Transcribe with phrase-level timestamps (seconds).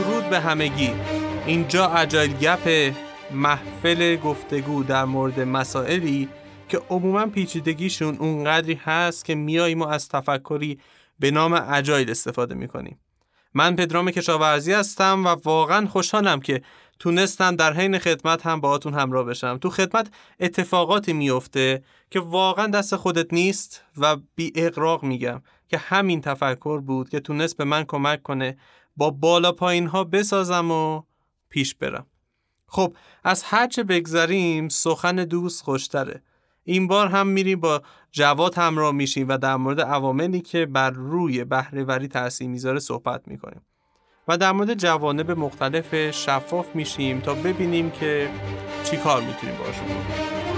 [0.00, 0.90] درود به همگی.
[1.46, 2.94] اینجا اجایل گپ
[3.32, 6.28] محفل گفتگو در مورد مسائلی
[6.68, 10.78] که عموما پیچیدگیشون اونقدری هست که میاییم و از تفکری
[11.18, 13.00] به نام اجایل استفاده می‌کنیم.
[13.54, 16.62] من پدرام کشاورزی هستم و واقعا خوشحالم که
[16.98, 19.58] تونستم در حین خدمت هم باهاتون همراه بشم.
[19.58, 26.20] تو خدمت اتفاقاتی میفته که واقعا دست خودت نیست و بی اقراق میگم که همین
[26.20, 28.56] تفکر بود که تونست به من کمک کنه
[29.00, 31.02] با بالا پایین ها بسازم و
[31.48, 32.06] پیش برم.
[32.66, 36.22] خب از هرچه بگذریم سخن دوست خوشتره.
[36.64, 37.82] این بار هم میریم با
[38.12, 43.62] جواد همراه میشیم و در مورد عواملی که بر روی بهرهوری تاثیر می‌ذاره صحبت می‌کنیم.
[44.28, 48.30] و در مورد جوانب مختلف شفاف میشیم تا ببینیم که
[48.84, 49.84] چی کار می‌تونیم باشون.
[49.84, 50.49] بکنیم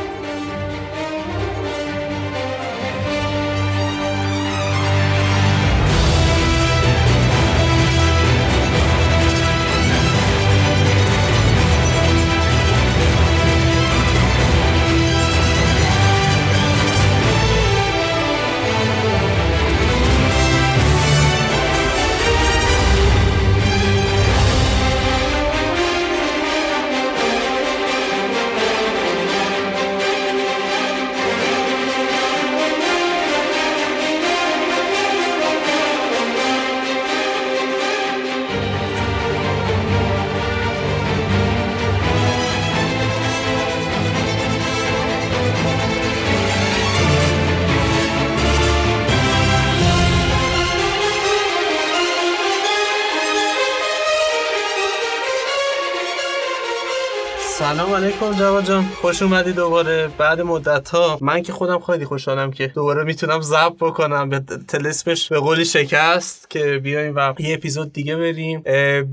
[58.43, 60.09] جواد جان خوش اومدی دوباره.
[60.19, 64.29] بعد مدت ها من که خودم خیلی خوشحالم که دوباره می‌تونم ضبط بکنم.
[64.29, 68.63] به تلسمش به قولی شکست که بیایم و یه اپیزود دیگه بریم.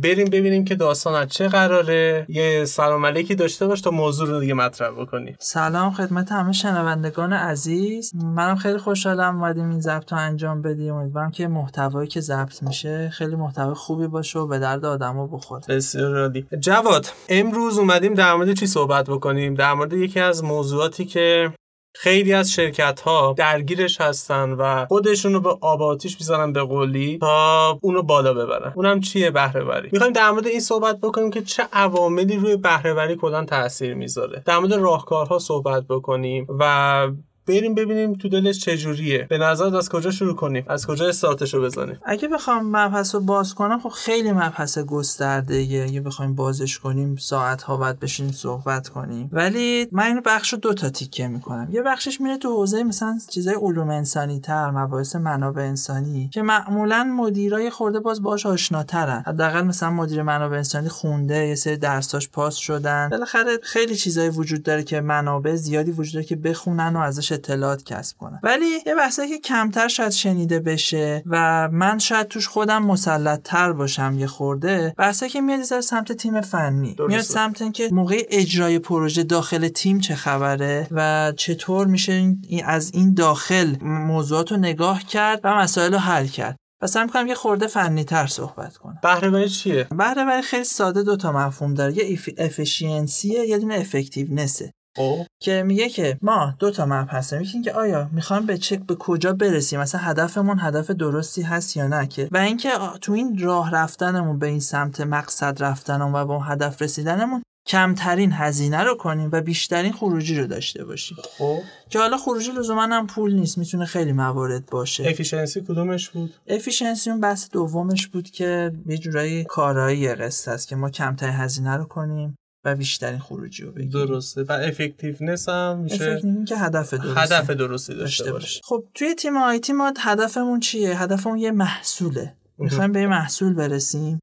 [0.01, 2.25] بریم ببینیم که داستان از چه قراره.
[2.29, 5.35] یه سلام علیکی داشته باش تا موضوع رو دیگه مطرح بکنیم.
[5.39, 8.11] سلام خدمت همه شنوندگان عزیز.
[8.15, 10.93] منم خیلی خوشحالم اومدیم این ضبط رو انجام بدیم.
[10.93, 15.63] امیدوارم که محتوایی که ضبط میشه خیلی محتوای خوبی باشه و به درد آدما بخوره.
[15.69, 16.45] بسیار عالی.
[16.59, 19.18] جواد امروز اومدیم در مورد چی صحبت بکنیم
[19.57, 21.53] در مورد یکی از موضوعاتی که
[21.95, 27.17] خیلی از شرکت ها درگیرش هستن و خودشون رو به آب آتیش می‌زنن به قولی
[27.17, 28.73] تا اونو بالا ببرن.
[28.75, 32.93] اونم چیه بهره وری می‌خوایم در مورد این صحبت بکنیم که چه عواملی روی بهره
[32.93, 34.43] وری کلا تاثیر می‌ذاره.
[34.45, 37.07] در مورد راهکارها صحبت بکنیم و
[37.49, 39.27] بریم ببینیم تو دلش چجوریه.
[39.29, 43.53] به نظر از کجا شروع کنیم؟ از کجا استارتش رو بزنیم؟ اگه بخوام مبحث باز
[43.53, 49.29] کنم خب خیلی مبحث گسترده اگه بخوایم بازش کنیم ساعت ها باید بشینیم صحبت کنیم.
[49.31, 51.67] ولی من این بخش رو دو تا تیکه می‌کنم.
[51.71, 57.03] یه بخشش میره تو حوزه مثلا چیزای علوم انسانی تر مباحث منابع انسانی که معمولا
[57.03, 59.23] مدیرای خورده باز باش آشناترن.
[59.27, 63.09] حداقل مثلا مدیر منابع انسانی خونده یه سری درساش پاس شدن.
[63.11, 67.83] بالاخره خیلی چیزایی وجود داره که منابع زیادی وجود داره که بخونن و ازش اطلاعات
[67.83, 72.83] کسب کنم ولی یه بحثی که کمتر شاید شنیده بشه و من شاید توش خودم
[72.83, 76.93] مسلط تر باشم یه خورده بحثی که میاد از سمت تیم فنی.
[76.93, 77.13] درسته.
[77.13, 82.35] میاد سمت اینکه موقع اجرای پروژه داخل تیم چه خبره و چطور میشه
[82.65, 86.55] از این داخل موضوعات رو نگاه کرد و مسائل رو حل کرد.
[86.81, 88.99] پس هم کنم یه خورده فنی تر صحبت کنم.
[89.03, 91.97] بهره چیه؟ بهره خیلی ساده دو تا مفهوم داره.
[91.97, 95.25] یه افیشینسیه یه دونه افکتیونسه خب.
[95.39, 97.41] که میگه که ما دو تا مپ هستیم.
[97.41, 101.87] یکی که آیا می‌خوام به چک به کجا برسیم؟ مثلا هدفمون هدف درستی هست یا
[101.87, 102.69] نه که و اینکه
[103.01, 108.31] تو این راه رفتنمون به این سمت مقصد رفتنمون و به اون هدف رسیدنمون کمترین
[108.31, 111.17] هزینه رو کنیم و بیشترین خروجی رو داشته باشیم.
[111.37, 111.57] خب.
[111.89, 115.03] که حالا خروجی لزوما هم پول نیست می‌تونه خیلی موارد باشه.
[115.07, 120.75] efficiency کدومش بود؟ efficiency اون بحث دومش بود که یه جورایی کارایی قصه است که
[120.75, 122.35] ما کمترین هزینه رو کنیم.
[122.63, 123.91] و بیشترین خروجی رو بگیریم.
[123.91, 124.43] درسته.
[124.43, 128.61] و effectiveness هم میشه که هدف درستی هدف درستی داشته باشه.
[128.63, 132.35] خب توی تیم IT ما هدفمون چیه؟ هدفمون یه محصوله.
[132.57, 134.19] می‌خوایم به یه محصول برسیم.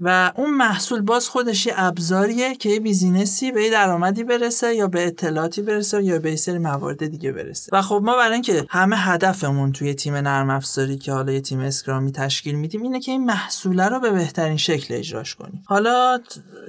[0.00, 4.88] و اون محصول باز خودش یه ابزاریه که یه business ی به درآمدی برسه یا
[4.88, 7.70] به اطلاعاتی برسه یا یه سری موارد دیگه برسه.
[7.72, 11.60] و خب ما برای اینکه همه هدفمون توی تیم نرم افزاری که حالا یه تیم
[11.60, 15.62] Scrum ی تشکیل میدیم اینه که این محصوله رو به بهترین شکل اجراش کنیم.
[15.66, 16.20] حالا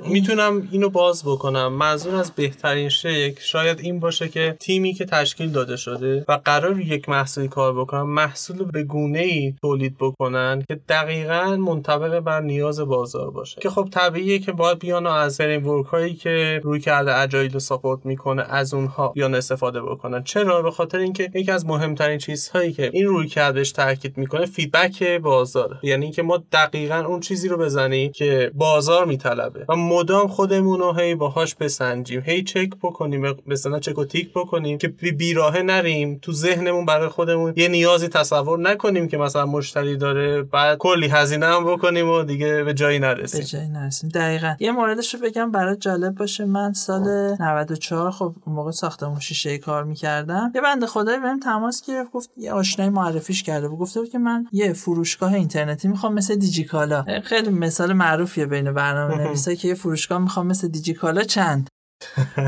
[0.07, 1.73] می‌تونم اینو باز بکنم.
[1.73, 6.81] منظور از بهترین شکل شاید این باشه که تیمی که تشکیل داده شده و قراره
[6.81, 12.79] یک محصولی کار بکنن محصول به گونه ای تولید بکنن که دقیقا منطبق بر نیاز
[12.79, 13.24] بازار.
[13.31, 13.61] باشه.
[13.61, 18.05] که خب طبیعیه که باید بیان از فریم هایی که روی کرده agile رو support
[18.05, 20.23] می‌کنه از اونها بیان استفاده بکنن.
[20.23, 25.03] چرا؟ به خاطر اینکه یکی از مهمترین چیزهایی که این روی کردش تاکید می‌کنه feedback
[25.03, 29.65] بازار یعنی اینکه ما دقیقا اون چیزی رو بزنیم که بازار میطلبه.
[29.69, 32.23] و مدام خودمون رو هی باهاش بسنجیم.
[32.25, 33.35] هی چک بکنیم.
[33.47, 36.19] مثلا چک و تیک بکنیم که به بیراهه نریم.
[36.21, 40.43] تو ذهنمون برای خودمون یه نیازی تصور نکنیم که مثلا مشتری داره.
[40.43, 43.39] بعد کلی هزینه هم بکنیم و دیگه به جایی نرسیم.
[43.39, 44.09] به جایی نرسیم.
[44.09, 44.55] دقیقا.
[44.59, 46.45] یه موردش رو بگم برای جالب باشه.
[46.45, 50.51] من سال 94 خب اون موقع ساختمون شیشه کار می‌کردم.
[50.55, 53.79] یه بنده خدایی بهم تماس گرفت گفت یه آشنایی معرفیش کرده بود.
[53.79, 57.05] گفته بود که من یه فروشگاه اینترنتی می‌خوام مثل دیجیکالا.
[57.23, 61.69] خیلی مثال معروفیه بین برنامه نویسا که یه فروشگاه می‌خوام مثل دیجیکالا چند؟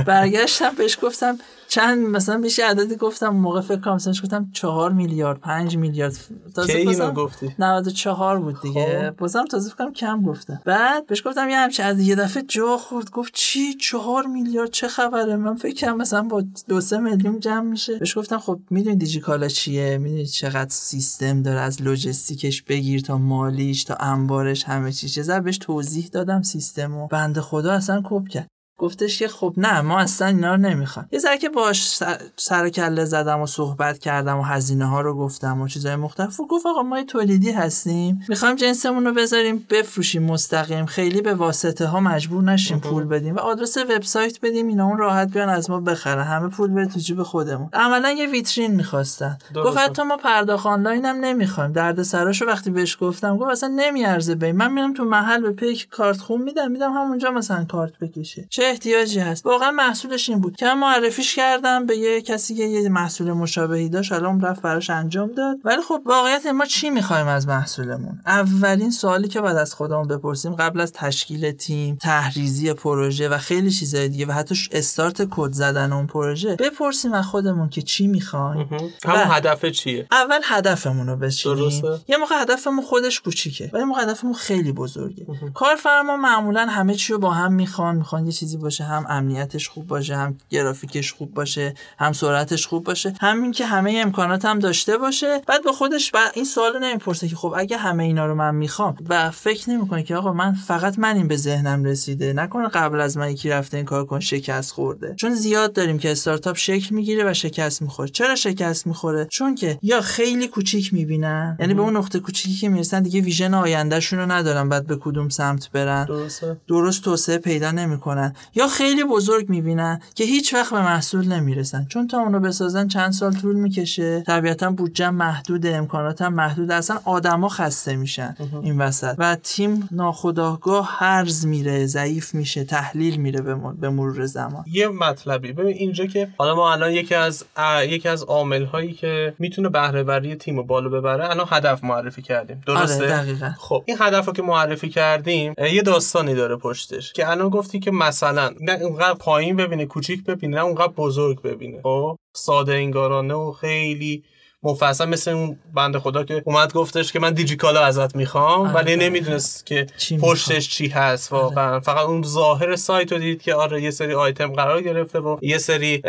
[0.08, 5.40] برگشتم بهش گفتم چند مثلا بیشی عددی گفتم موقع فکر کنم مثلا گفتم 4 میلیارد
[5.40, 6.18] 5 میلیارد.
[6.56, 9.10] تازه بازم گفتی؟ 94 بود دیگه.
[9.10, 9.18] خب.
[9.18, 13.12] بازم تازه فکر کم گفتم بعد بهش گفتم یه همچین از یه دفعه جا خورد
[13.12, 17.70] گفت چی؟ 4 میلیارد؟ چه خبره؟ من فکر کنم مثلا با 2 3 میلیون جمع
[17.70, 17.98] میشه.
[17.98, 23.84] بهش گفتم خب می‌دونی دیجیکالا چیه؟ می‌دونی چقدر سیستم داره از لوجستیکش بگیر تا مالیش
[23.84, 27.08] تا انبارش همه چی چه بهش توضیح دادم سیستمو.
[27.08, 28.48] بنده خدا اصلا کپ کرد.
[28.78, 32.00] گفتش که خب نه ما اصلا اینا رو نمی‌خوایم یه ذره که باش
[32.38, 36.40] سر, کله زدم و صحبت کردم و هزینه ها رو گفتم و چیزای مختلف.
[36.40, 40.86] و گفت آقا ما تولیدی هستیم می‌خوایم جنسمون رو بذاریم بفروشیم مستقیم.
[40.86, 45.32] خیلی به واسطه ها مجبور نشیم پول بدیم و آدرس وبسایت بدیم اینا اون راحت
[45.32, 46.24] بیان از ما بخرن.
[46.24, 47.70] همه پول بره تو جیب خودمون.
[47.74, 49.38] عملا یه ویترین می‌خواستن.
[49.56, 51.72] گفت حتی ما پرداخت آنلاین هم نمی‌خوایم.
[51.72, 55.90] درد سراشو وقتی بهش گفتم گفت اصلا نمیارزه بی من میرم تو محل به پیک
[55.90, 58.48] کارت خون میدم میدم همونجا مثلا کارت بکشه.
[58.50, 59.46] چه احتیاجی هست.
[59.46, 63.90] واقعا محصولش این بود که من معرفیش کردم به یه کسی که یه محصول مشابهی
[63.90, 64.12] داشت.
[64.12, 65.58] الان رفت براش انجام داد.
[65.64, 70.56] ولی خب واقعیت ما چی می‌خوایم از محصولمون؟ اولین سوالی که باید از خودمون بپرسیم
[70.56, 75.94] قبل از تشکیل تیم تحریزی پروژه و خیلی چیزای دیگه و حتی استارت کد زدن
[75.94, 78.70] اون پروژه بپرسیم از خودمون که چی می‌خوایم.
[79.06, 84.34] همون هدف چیه؟ اول هدفمون رو بچینیم یه موقع هدفمون خودش کوچیکه ولی موقع هدفمون
[84.34, 85.26] خیلی بزرگه.
[85.54, 89.88] کارفرما معمولا همه چی رو با هم می‌خوان می‌خوان یه چیزی باشه هم امنیتش خوب
[89.88, 94.98] باشه هم گرافیکش خوب باشه هم سرعتش خوب باشه همین که همه امکانات هم داشته
[94.98, 95.42] باشه.
[95.48, 98.96] بعد به خودش با این سوال نمی‌پرسه که خب اگه همه اینا رو من می‌خوام
[99.10, 102.34] و فکر نمی‌کنه که آقا من فقط من این به ذهنم رسیده.
[102.34, 105.16] نکنه قبل از من یکی رفته این کار کن شکست خورده.
[105.18, 108.10] چون زیاد داریم که استارتاپ شکل می‌گیره و شکست می‌خوره.
[108.10, 112.70] چرا شکست می‌خوره؟ چون که یا خیلی کوچیک می‌بینن یعنی به اون نقطه کوچیکی که
[112.70, 116.06] می‌رسن دیگه ویژن آیندهشون رو ندارن بعد به کدوم سمت برن.
[116.06, 116.58] درسته.
[116.68, 118.36] درست توسعه پیدا نمی‌کنن.
[118.56, 121.86] یا خیلی بزرگ می‌بینن که هیچ وقت به محصول نمی‌رسن.
[121.90, 124.24] چون تا اونو بسازن چند سال طول می‌کشه.
[124.28, 126.72] طبیعتا بودجه محدود امکاناتم محدود.
[126.72, 129.16] اصلا آدما خسته میشن این وسط.
[129.18, 133.42] و تیم ناخداگاه هرز میره ضعیف میشه تحلیل میره
[133.82, 134.66] به مرور زمان.
[134.72, 135.54] یه مطلبی.
[135.54, 137.46] ببین اینجا که حالا ما الان یکی از
[137.88, 142.22] یکی از عامل هایی که می‌تونه بهره وری تیم رو بالا ببره الان هدف معرفی
[142.22, 142.62] کردیم.
[142.68, 143.52] درسته؟ آره دقیقا.
[143.58, 147.92] خب این هدف رو که معرفی کردیم یه داستانی داره پشتش که الان گفتی که
[147.92, 148.37] مثلا
[148.82, 151.82] اونقدر پایین ببینه کوچیک ببینه نه اونقدر بزرگ ببینه.
[151.82, 154.24] خب ساده انگارانه و خیلی
[154.64, 158.96] مفصل مثل اون بند خدا که اومد گفتش که من دیجیکالا ازت می‌خوام آره، ولی
[158.96, 159.88] نمی‌دونست که
[160.22, 161.44] پشتش چی هست آره.
[161.44, 165.38] واقعا فقط اون ظاهر سایت رو دید که آره یه سری آیتم قرار گرفته و
[165.42, 166.02] یه سری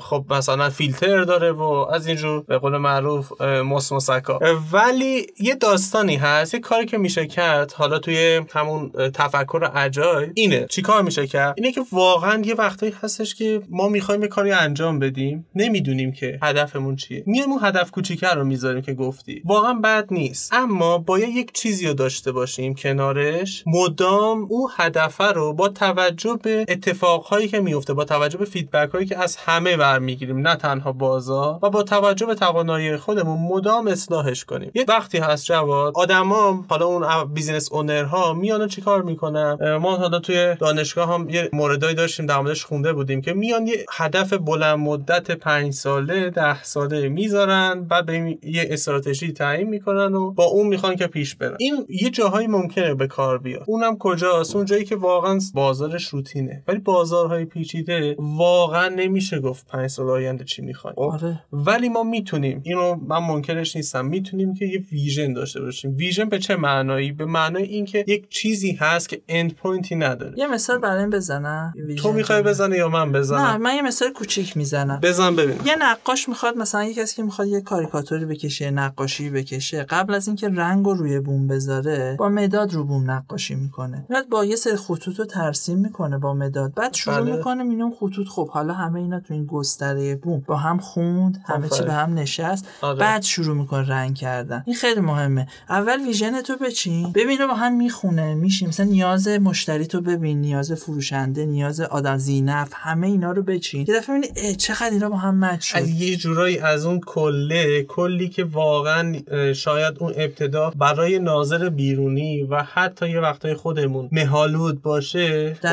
[0.00, 4.40] خب مثلا فیلتر داره و از اینجور به قول معروف مسمسکا
[4.72, 10.66] ولی یه داستانی هست یه کاری که میشه کرد حالا توی همون تفکر اجای اینه.
[10.70, 14.98] چیکار میشه کرد؟ اینه که واقعا یه وقتایی هستش که ما می‌خوایم یه کاری انجام
[14.98, 17.22] بدیم نمی‌دونیم که هدفمون چیه.
[17.26, 19.42] میایم اون هدف کوچیکر رو می‌ذاریم که گفتی.
[19.44, 20.52] واقعا بد نیست.
[20.52, 26.64] اما باید یک چیزی رو داشته باشیم کنارش مدام او هدفه رو با توجه به
[26.68, 31.58] اتفاقهایی که میفته با توجه به فیدبک هایی که از همه برمیگیریم نه تنها بازار
[31.62, 34.70] و با توجه به توانایی خودمون مدام اصلاحش کنیم.
[34.74, 40.18] یه وقتی هست جواد آدما حالا اون business owner ها میان چیکار می‌کنن؟ ما حالا
[40.18, 44.78] توی دانشگاه هم یه موردایی داشتیم در موردش خونده بودیم که میان یه هدف بلند
[44.78, 47.73] مدت پنج ساله ده ساله می‌ذارن.
[47.80, 51.56] بعد به یه استراتژی تعیین می‌کنن و با اون می‌خوان که پیش برن.
[51.60, 53.64] این یه جاهایی ممکنه به کار بیاد.
[53.66, 56.62] اونم کجاست؟ اون جایی که واقعا بازارش روتینه.
[56.68, 60.94] ولی بازارهای پیچیده واقعا نمیشه گفت پنج سال آینده چی می‌خوایم.
[60.94, 61.40] خب؟ آره.
[61.52, 62.60] ولی ما می‌تونیم.
[62.64, 64.06] اینو من منکرش نیستم.
[64.06, 65.96] می‌تونیم که یه vision داشته باشیم.
[65.96, 70.38] vision به چه معنایی؟ به معنای اینکه یک چیزی هست که end point ی نداره.
[70.38, 71.74] یه مثال برای بزنم.
[71.98, 75.00] تو می‌خوای بزنی یا من بزنم؟ نه من یه مثال کوچیک می‌زنم.
[75.02, 79.82] بزن ببین یه نقاش می‌خواد مثلا یه کسی که می‌خواد یه کاریکاتوری بکشه نقاشی بکشه
[79.82, 84.06] قبل از اینکه رنگ رو روی بوم بذاره با مداد رو بوم نقاشی می‌کنه.
[84.08, 86.74] میاد با یه سری خطوط رو ترسیم می‌کنه با مداد.
[86.74, 87.36] بعد شروع بله.
[87.36, 91.68] می‌کنه میگم خطوط خب حالا همه اینا تو این گستره بوم با هم خوند همه
[91.68, 91.82] چی.
[91.82, 92.68] به هم نشست.
[92.82, 92.98] آره.
[92.98, 94.62] بعد شروع می‌کنه رنگ کردن.
[94.66, 95.46] این خیلی مهمه.
[95.68, 97.12] اول ویژن تو بچین.
[97.12, 98.68] ببینه با هم می‌خونه میشیم.
[98.68, 103.84] مثلا نیاز مشتری تو ببین نیاز فروشنده نیاز آدم زینف همه اینا رو بچین.
[103.88, 107.53] یه دفعه می‌بینی چقدر اینا با هم مچ یه جورایی از اون کله
[107.88, 109.14] کلی که واقعا
[109.52, 115.66] شاید اون ابتدا برای ناظر بیرونی و حتی یه وقتای خودمون مهالود باشه خب،.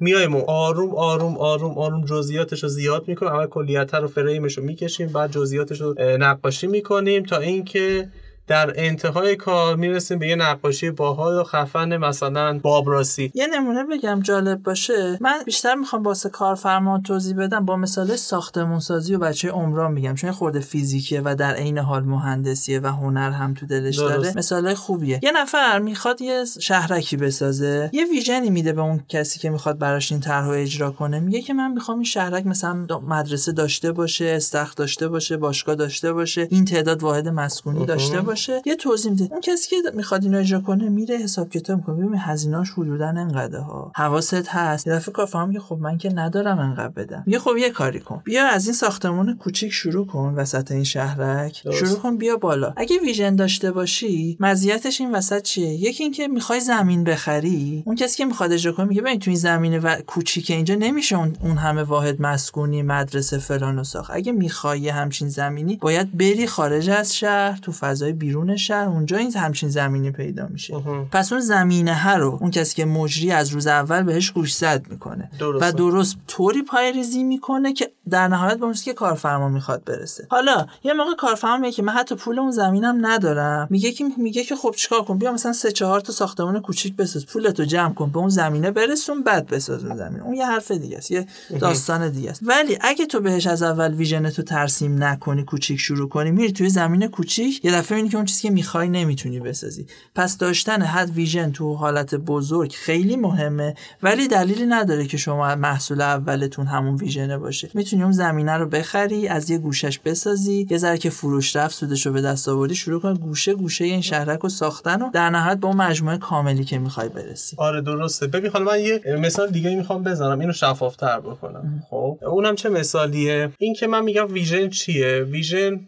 [0.00, 5.08] میایم آروم آروم آروم آروم جزئیاتش رو زیاد می‌کنیم اول کلیت رو فریمش رو می‌کشیم
[5.08, 8.08] بعد جزئیاتش رو نقاشی می‌کنیم تا اینکه
[8.50, 14.20] در انتهای کار می‌رسیم به یه نقاشی باحال و خفن مثلا بابراسی یه نمونه بگم
[14.20, 15.18] جالب باشه.
[15.20, 17.64] من بیشتر می‌خوام واسه کارفرما توضیح بدم.
[17.64, 22.02] با مثال ساختمون سازی و بچه عمران میگم چون خورده فیزیکیه و در عین حال
[22.02, 24.16] مهندسیه و هنر هم تو دلش داره.
[24.16, 24.36] درست.
[24.36, 25.20] مثال خوبیه.
[25.22, 27.90] یه نفر می‌خواد یه شهرکی بسازه.
[27.92, 31.20] یه ویژنی میده به اون کسی که می‌خواد براش این طرح اجرا کنه.
[31.20, 36.12] میگه که من می‌خوام این شهرک مثلا مدرسه داشته باشه استخر داشته باشه باشگاه داشته
[36.12, 38.39] باشه این تعداد واحد مسکونی داشته باشه.
[38.48, 39.28] یه توضیح میده.
[39.30, 41.96] اون کسی که می‌خواد اینو اجرا کنه میره حساب کتاب می‌کنه.
[41.96, 43.92] ببین هزینه‌اش حدودا انقدر ها.
[43.96, 44.86] حواست هست.
[44.86, 47.22] یه دفعه کارفرما میگه خب من که ندارم انقدر بدم.
[47.26, 48.22] میگه خب یه کاری کن.
[48.24, 51.64] بیا از این ساختمون کوچیک شروع کن وسط این شهرک.
[51.64, 51.78] درست.
[51.78, 52.72] شروع کن بیا بالا.
[52.76, 57.82] اگه ویژن داشته باشی مزیتش این وسط چیه؟ یکی اینکه می‌خوای زمین بخری.
[57.86, 61.16] اون کسی که می‌خواد اجرا کنه میگه ببین تو این زمین و کوچیک اینجا نمیشه
[61.16, 64.10] اون, اون همه واحد مسکونی مدرسه فلان و ساخت.
[64.14, 69.36] اگه می‌خوای همچین زمینی باید بری خارج از شهر تو فضای بیرون شهر اونجا این
[69.36, 70.74] همچین زمینی پیدا میشه.
[71.12, 75.30] پس اون زمینه ها رو اون کسی که مجری از روز اول بهش گوشزد می‌کنه.
[75.38, 75.68] درسته.
[75.68, 80.26] و درست طوری پای ریزی می‌کنه که در نهایت به که کارفرما می‌خواد برسه.
[80.30, 83.66] حالا یه موقع کارفرما میگه که من حتی پول اون زمینم ندارم.
[83.70, 87.26] میگه که میگه که خب چیکار کن بیا مثلا سه چهار تا ساختمان کوچیک بساز.
[87.26, 90.96] پولتو جمع کن به اون زمینه برسون بعد بساز اون زمینه اون یه حرف دیگه
[90.96, 91.26] است یه
[91.60, 92.40] داستان دیگه است.
[92.42, 96.68] ولی اگه تو بهش از اول ویژن تو ترسیم نکنی کوچیک شروع کنی میری توی
[96.68, 99.86] زمین کوچیک یه دفعه می‌بینی که اون چیزی که می‌خوای نمی‌تونی بسازی.
[100.14, 106.00] پس داشتن حد ویژن تو حالت بزرگ خیلی مهمه ولی دلیلی نداره که شما محصول
[106.00, 107.70] اولتون همون ویژنه باشه.
[107.74, 112.06] می‌تونی اون زمینه رو بخری از یه گوشش بسازی یه ذره که فروش رفت سودش
[112.06, 115.58] رو به دست آوردی شروع کن گوشه گوشه این شهرک رو ساختن و در نهایت
[115.58, 117.56] با اون مجموعه کاملی که می‌خوای برسی.
[117.58, 118.26] آره درسته.
[118.26, 120.40] ببین حالا من یه مثال دیگه می‌خوام بزنم.
[120.40, 121.82] اینو شفافتر بکنم.
[121.90, 125.80] خب؟ اونم چه مثالیه؟ این که من میگم vision چیه؟ vision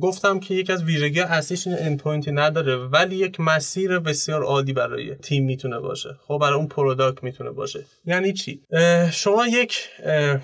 [0.00, 4.42] گفتم که یکی از ویژگی اصلیش این end point ی نداره ولی یک مسیر بسیار
[4.42, 6.16] عالی برای تیم می‌تونه باشه.
[6.26, 7.84] خب برای اون product می‌تونه باشه.
[8.06, 8.60] یعنی چی؟
[9.12, 9.78] شما یک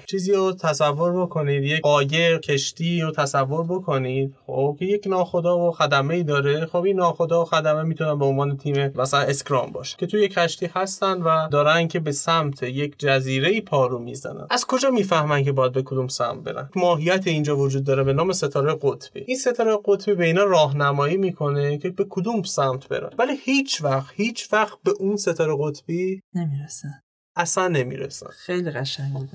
[0.07, 4.35] چیزی رو تصور بکنید یک قایق کشتی رو تصور بکنید.
[4.47, 6.67] خب که یک ناخدا و خدمه ای داره.
[6.67, 10.35] خب این ناخدا و خدمه می‌تونن به عنوان تیم مثلا Scrum باشه که توی یک
[10.35, 14.47] کشتی هستن و دارن که به سمت یک جزیره ای پارو می‌زنن.
[14.51, 18.33] از کجا می‌فهمن که باید به کدوم سمت برن؟ ماهیت اینجا وجود داره به نام
[18.33, 19.25] ستاره قطبی.
[19.27, 24.15] این ستاره قطبی به اینا راهنمایی می‌کنه که به کدوم سمت برن ولی هیچ وقت
[24.17, 27.01] هیچ وقت به اون ستاره قطبی نمی‌رسن
[27.37, 29.31] اصلا نمی‌رسن خیلی قشنگ بود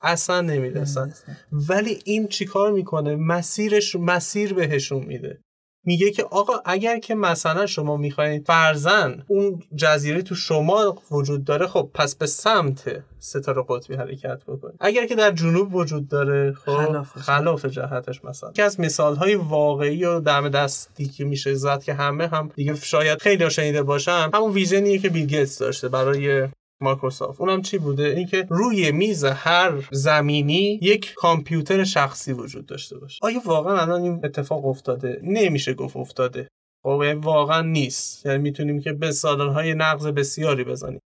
[0.00, 1.14] اصلا نمی‌رسن
[1.52, 5.40] ولی این چیکار می‌کنه؟ مسیرش مسیر بهشون میده.
[5.84, 11.66] میگه که آقا اگر که مثلا شما می‌خواید فرزن اون جزیره تو شمال وجود داره
[11.66, 17.02] خب پس به سمت ستاره قطبی حرکت بکنید اگر که در جنوب وجود داره خب.
[17.02, 21.94] خلاف جهتش مثلا یکی از مثال های واقعی و دم دستی که میشه زد که
[21.94, 26.48] همه هم دیگه شاید خیلی شنیده باشن همون ویژنیه که بیل گیتس داشته برای
[26.82, 27.40] مایکروسافت.
[27.40, 33.18] اونم چی بوده؟ اینکه روی میز هر زمینی یک کامپیوتر شخصی وجود داشته باشه.
[33.22, 36.48] آیا واقعا الان این اتفاق افتاده؟ نمیشه گفت افتاده.
[36.84, 38.26] خب یعنی واقعا نیست.
[38.26, 41.00] یعنی می‌تونیم که به مثال‌های نقض بسیاری بزنیم.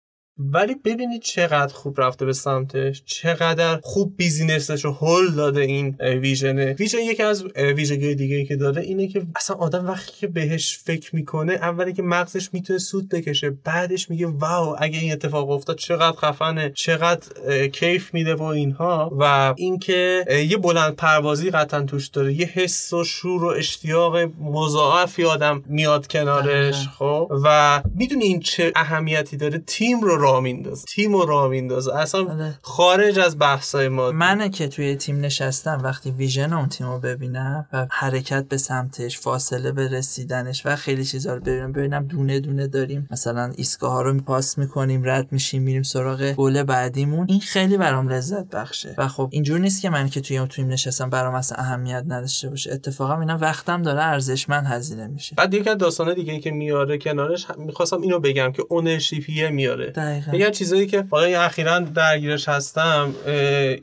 [0.53, 5.95] ولی ببینید چقدر خوب رفته به سمتش چقدر خوب business ش رو هل داده این
[5.99, 6.97] vision ه vision.
[6.97, 11.53] یکی از ویژگی دیگه که داره اینه که اصلا آدم وقتی که بهش فکر می‌کنه
[11.53, 16.71] اولی که مغزش می‌تونه سوت بکشه بعدش میگه wow اگه این اتفاق افتاد چقدر خفنه
[16.75, 19.11] چقدر کیف میده و اینها.
[19.19, 25.23] و اینکه یه بلند پروازی قطعا توش داره یه حس و شور و اشتیاق مضاعفی
[25.23, 26.87] آدم میاد کنارش.
[26.87, 30.85] خب؟ و می‌دونی این چه اهمیتی داره؟ تیم رو راه میندازه.
[30.85, 31.95] تیم رو راه میندازه.
[31.95, 32.59] اصلا آره.
[32.61, 34.11] خارج از بحثای ما.
[34.11, 39.19] منه که توی تیم نشستم وقتی ویژن اون تیم رو ببینم و حرکت به سمتش
[39.19, 43.07] فاصله به رسیدنش و خیلی چیزا رو ببینم ببینم دونه دونه داریم.
[43.11, 47.25] مثلا ایستگاه ها رو پاس می‌کنیم رد میشیم میریم سراغ گل بعدیمون.
[47.29, 48.95] این خیلی برام لذت بخشه.
[48.97, 52.49] و خب اینجور نیست که من که توی اون تیم نشستم برام اصلا اهمیت نداشته
[52.49, 52.73] باشه.
[52.73, 55.35] اتفاقا اینا وقتم داره ارزشمند هزینه میشه.
[55.35, 59.49] بعد یکی از داستان دیگه ای که میاره کنارش می‌خواستم اینو بگم که ownership یه
[59.49, 59.91] میاره.
[60.19, 60.47] دقیقاً.
[60.47, 63.13] از چیزایی که واقعا اخیرا درگیرش هستم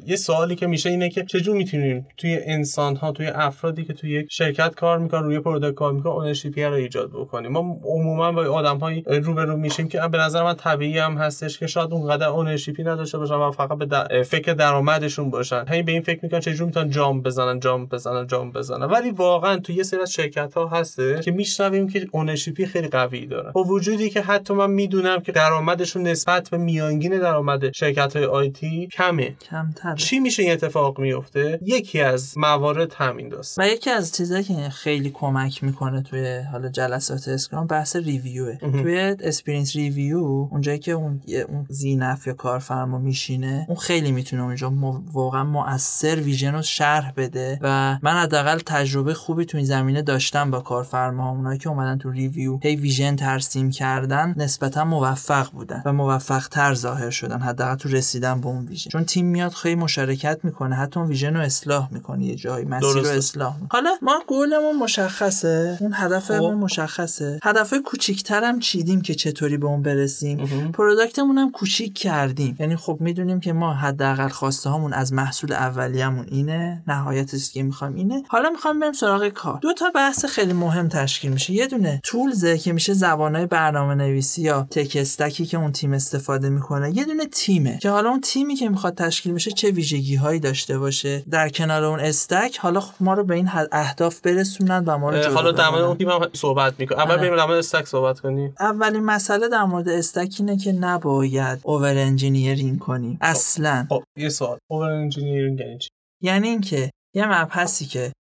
[0.07, 4.11] یه سوالی که میشه اینه که چجور می‌تونیم توی انسان ها توی افرادی که توی
[4.11, 8.33] یک شرکت کار می‌کنن روی product کار می‌کنن ownership ی رو ایجاد بکنیم؟ ما عموما
[8.33, 12.29] با آدم های روبرو میشیم که به نظر من طبیعی هم هستش که شاید اونقدر
[12.29, 15.65] ownership ی نداشته باشن و فقط به در- فکر درآمدشون باشن.
[15.69, 18.87] هی به این فکر می‌کنن چجور می‌تونن جام بزنن جام بزنن جام بزنن.
[18.87, 22.89] ولی واقعا تو یه سری از شرکت ها هسته که میشنویم که ownership ی خیلی
[22.89, 28.17] قوی دارن با وجودی که حتی من می‌دونم که درآمدشون نسبت به میانگین درآمد شرکت
[28.17, 29.37] های IT کمه.
[29.51, 33.59] کمتر چی میشه این اتفاق میفته؟ یکی از موارد همین داست.
[33.59, 38.59] و یکی از چیزایی که خیلی کمک می‌کنه توی حالا جلسات Scrum بحث review ه
[38.63, 38.83] مهم.
[38.83, 44.71] توی sprint review اونجایی که اون اون ذی‌نفع یا کارفرما میشینه اون خیلی می‌تونه اونجا
[44.71, 50.03] مو- واقعا مؤثر vision رو شرح بده و من حداقل تجربه خوبی تو این زمینه
[50.03, 51.31] داشتم با کارفرما.
[51.31, 56.75] اونایی که اومدن تو review هی vision ترسیم کردن نسبتا موفق بودن و موفق تر
[56.75, 58.91] ظاهر شدن حداقل تو رسیدن به اون vision.
[58.91, 63.03] چون تیم میاد خیلی مشارکت می‌کنه حتی اون vision رو اصلاح می‌کنه یه جایی مسیر
[63.03, 63.07] رو.
[63.07, 63.69] اصلاح می‌کنه.
[63.73, 66.65] حالا ما گولمون مشخصه اون هدفمون خب.
[66.65, 67.41] مشخصه.
[67.43, 70.71] هدفهای کوچیکتر هم چیدیم که چطوری به اون برسیم.
[70.73, 72.57] product مون هم کوچیک کردیم.
[72.61, 77.95] یعنی خب می‌دونیم که ما حداقل خواسته هامون از محصول اولیه‌مون اینه نهایتش که می‌خوایم
[77.95, 78.23] اینه.
[78.29, 79.59] حالا می‌خوام بریم سراغ کار.
[79.63, 81.53] دو تا بحث خیلی مهم تشکیل میشه.
[81.53, 86.49] یه دونه تولزه که میشه زبانهای برنامه نویسی یا تک استکی که اون تیم استفاده
[86.49, 86.97] می‌کنه.
[86.97, 90.79] یه دونه تیمه که حالا اون تیمی که می‌خواد تشکیل بشه چه ویژگی هایی داشته
[90.79, 91.25] باشه.
[91.31, 95.35] در کنار اون استک حالا خب ما رو به این اهداف برسونن و ما رو
[95.35, 95.83] حالا در مورد.
[95.83, 97.21] اون تیم هم صحبت می‌کنم اول آره.
[97.21, 98.55] بریم در مورد استک صحبت کنیم.
[98.61, 103.19] اولین مسئله در مورد stack اینه که نباید over engineering کنیم.
[103.21, 103.87] اصلا.
[103.89, 104.59] خب یه سوال.
[104.71, 105.89] over engineering یعنی چی؟
[106.23, 108.13] یعنی اینکه یه مبحثی که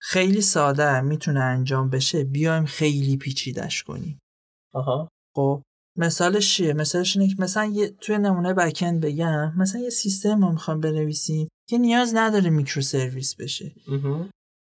[0.00, 4.18] خیلی ساده می‌تونه انجام بشه بیایم خیلی پیچیدش کنیم.
[4.74, 5.08] آها.
[5.36, 5.62] خب؟
[5.96, 10.50] مثالش چیه مثالش اینه که مثلا یه توی نمونه backend بگم مثلا یه سیستم ما
[10.52, 13.72] می‌خوام بنویسیم که نیاز نداره microservice بشه.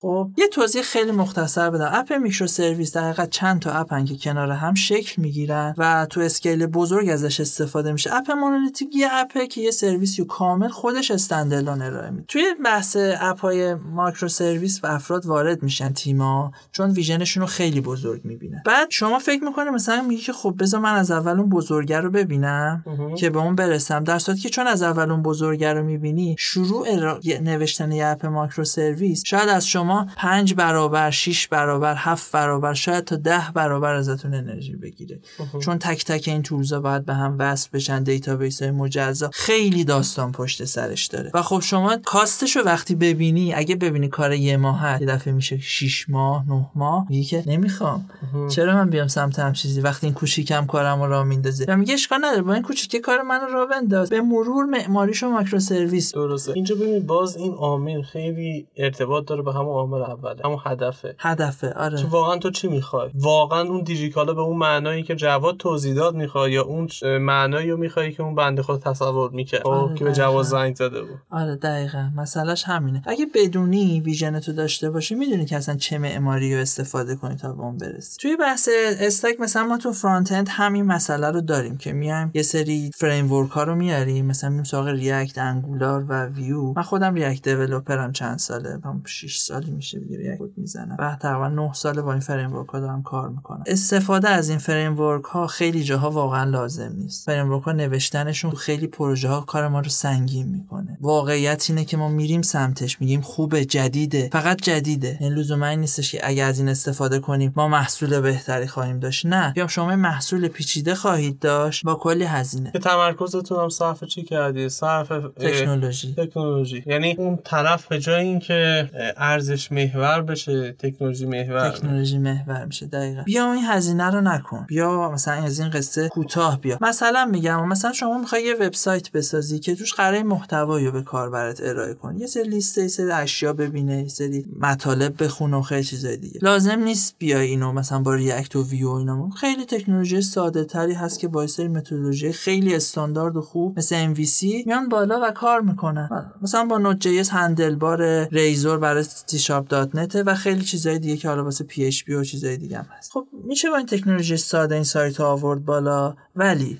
[0.04, 1.90] خب یه توضیح خیلی مختصر بدم.
[1.94, 6.22] app microservice در حقیقت چند تا app ن که کنار هم شکل می‌گیرن و تو
[6.22, 8.14] scale بزرگ ازش استفاده میشه.
[8.14, 12.26] app monolithic یه app ه که یه سرویسی کامل خودش standalone ارائه میده.
[12.28, 17.82] توی بحث app های microservice و افراد وارد میشن تیما چون vision شون رو خیلی
[17.82, 18.62] بزرگ می‌بینن.
[18.66, 22.10] بعد شما فکر می‌کنه مثلا میگی که خب بذار من از اول اون بزرگه رو
[22.10, 22.84] ببینم.
[23.18, 27.00] که به اون برسم در صورتی که چون از اول اون بزرگه رو می‌بینی شروع
[27.00, 27.20] را...
[27.42, 33.16] نوشتن یه app microservice شاید از شما پنج برابر 6 برابر هفت برابر شاید تا
[33.16, 35.20] ده برابر ازتون انرژی بگیره.
[35.40, 35.62] مهم.
[35.62, 39.30] چون تک تک این tools ا باید به هم وصل بشن database های مجزا.
[39.34, 41.32] خیلی داستان پشت سرش داره.
[41.34, 45.34] و خب شما cost ش رو وقتی ببینی اگه ببینی کار یه ماه یه دفعه
[45.34, 48.10] میشه 6 ماه 9 ماه میگی که نمی‌خوام.
[48.34, 48.48] مهم.
[48.48, 51.66] چرا من بیام سمت هم چیزی؟ وقتی این کوچیکم کارم رو راه میندازه.
[51.68, 54.10] و میگه اشکال نداره با این کوچیکه کار منو راه بنداز.
[54.10, 56.14] به مرور معماریشو microservice.
[56.14, 56.52] درسته.
[56.56, 60.42] اینجا ببین باز این عامل خیلی ارتباط داره به همون عامل اوله.
[60.46, 61.16] همون هدفه.
[61.20, 62.06] هدفه آره.
[62.06, 66.52] واقعا تو چی می‌خوای؟ واقعا اون دیجیکالا به اون معنایی که جواد توضیح داد می‌خوای
[66.52, 66.88] یا اون
[67.20, 70.46] معنایی رو می‌خوای که اون بنده خدا تصور می‌کرد؟ آره، که به جواد.
[70.46, 71.18] زنگ زده بود.
[71.32, 72.10] آره دقیقا.
[72.16, 73.02] مسئلهش همینه.
[73.06, 77.54] اگه بدونی vision تو داشته باشی می‌دونی که اصلا چه معماری رو استفاده کنی تا
[77.54, 78.18] به اون برسی.
[78.22, 78.70] توی بحث
[79.00, 83.64] stack مثلا ما تو frontend همین مسئله رو داریم که میایم یه سری framework ها
[83.64, 84.26] رو میاریم.
[84.26, 89.04] مثلا میریم سراغ React Angular و Vue من خودم React developer م چند ساله هم
[89.06, 90.96] 6 سالی میشه دیگه ریاکت کد می‌زنم.
[91.00, 93.64] و تقریبا 9 ساله با این فریم ورک ها دارم کار می‌کنم.
[93.68, 97.26] استفاده از این فریم ورک ها خیلی جاها واقعا لازم نیست.
[97.26, 100.98] فریم ورک ها نوشتنشون خیلی پروژه ها کار ما رو سنگین می‌کنه.
[101.02, 104.30] واقعیت اینه که ما میریم سمتش میگیم خوبه جدیده.
[104.32, 105.18] فقط جدیده.
[105.22, 109.26] این لزوما این نیستش که اگه از این استفاده کنیم ما محصول بهتری خواهیم داشت.
[109.26, 109.52] نه.
[109.56, 112.72] بیام شما محصول پیچیده خواهید داشت با کلی هزینه.
[112.72, 116.14] تمرکزتون هم صرف چی کردی؟ صرف تکنولوژی.
[116.14, 116.84] تکنولوژی.
[116.86, 122.66] یعنی اون طرف به جای اینکه اه، ارزش ارزش محور بشه تکنولوژی محور تکنولوژی محور
[122.66, 123.22] میشه دقیقا.
[123.22, 124.66] بیا این هزینه رو نکن.
[124.68, 126.78] بیا مثلا از این قصه کوتاه بیا.
[126.82, 131.62] مثلا میگم مثلا شما می‌خوای یه وبسایت بسازی که توش قراره محتوایی رو به کاربرت
[131.64, 132.20] ارائه کنی.
[132.20, 136.40] یه سری لیست یه سری اشیا ببینه یه سری مطالب بخونه و خیلی چیزای دیگه.
[136.42, 139.30] لازم نیست بیای اینو مثلا با React و Vue اینا.
[139.30, 144.44] خیلی تکنولوژی ساده تری هست که با سری متدولوژی خیلی استاندارد و خوب مثل MVC
[144.66, 146.32] میان بالا و کار می‌کنن.
[146.42, 149.04] مثلا با Node.js Handlebar Razor برای
[149.44, 153.12] Sharp .NET و خیلی چیزای دیگه که حالا واسه PHP و چیزای دیگه هم هست.
[153.12, 156.80] خب میشه با این تکنولوژی ساده این سایت آورد بالا؟ ولی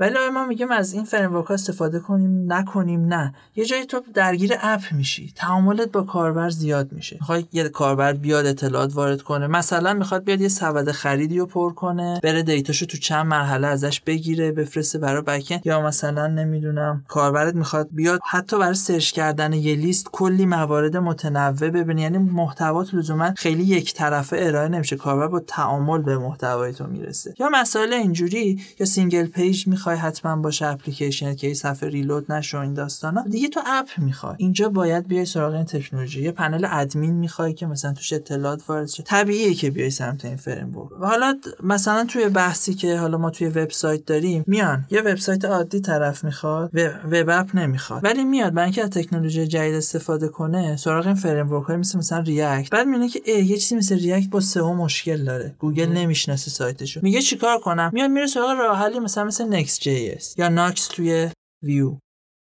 [0.00, 3.34] ولی ما میگیم از این framework ها استفاده کنیم نکنیم نه.
[3.56, 5.32] یه جایی تو درگیر app میشی.
[5.36, 7.16] تعاملت با کاربر زیاد میشه.
[7.20, 9.46] می‌خوای یه کاربر بیاد اطلاعات وارد کنه.
[9.46, 13.66] مثلا می‌خواد بیاد یه سبد خریدی رو پر کنه بره data شو تو چند مرحله
[13.66, 19.52] ازش بگیره بفرسته برای backend یا مثلا نمی‌دونم کاربرت می‌خواد بیاد حتی برای search کردن
[19.52, 24.96] یه لیست کلی موارد متنوع ببینی یعنی محتوا لزوما خیلی یک طرفه ارائه نمیشه.
[24.96, 27.34] کاربر با تعامل به محتوای تو می‌رسه.
[27.38, 32.58] یا مسائل اینجوری یا single page می‌خواد می‌خوای حتما باشه اپلیکیشن که صفحه reload نشه
[32.60, 34.34] این داستانا دیگه تو app می‌خوای.
[34.38, 36.22] اینجا باید بیای سراغ این تکنولوژی.
[36.22, 39.02] یه پنل ادمین می‌خوای که مثلا توش اطلاعات وارد شه.
[39.02, 44.04] طبیعیه که بیای سمت این framework حالا مثلا توی بحثی که حالا ما توی وبسایت
[44.06, 44.84] داریم میان.
[44.90, 46.70] یه وبسایت عادی طرف می‌خواد
[47.12, 48.04] web app نمی‌خواد.
[48.04, 48.52] ولی میاد.
[48.52, 53.08] برای اینکه از تکنولوژی جدید استفاده کنه سراغ این framework مثل مثلا React بعد میبینه
[53.08, 55.54] که یه چیزی مثل React با SEO مشکل داره.
[55.58, 57.00] گوگل نمی‌شناسه سایتشو.
[57.02, 61.30] میگه چیکار کنم؟ میاد میره سراغ راه حلی مثلا مثل Next Next.js یا Nuxt توی
[61.62, 61.98] ویو.